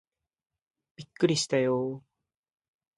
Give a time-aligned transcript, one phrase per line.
[0.95, 2.03] びっくりしたよー